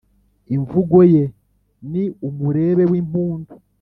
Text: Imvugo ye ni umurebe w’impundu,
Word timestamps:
Imvugo 0.55 0.97
ye 1.13 1.23
ni 1.91 2.03
umurebe 2.27 2.83
w’impundu, 2.91 3.53